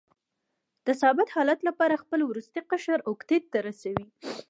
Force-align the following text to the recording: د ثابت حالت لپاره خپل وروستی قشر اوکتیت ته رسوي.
د 0.85 0.89
ثابت 1.01 1.27
حالت 1.35 1.59
لپاره 1.67 2.01
خپل 2.03 2.19
وروستی 2.29 2.59
قشر 2.71 2.99
اوکتیت 3.09 3.43
ته 3.53 3.59
رسوي. 3.67 4.05